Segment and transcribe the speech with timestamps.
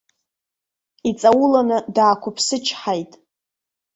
[1.09, 3.11] Иҵауланы даақәыԥсычҳаит.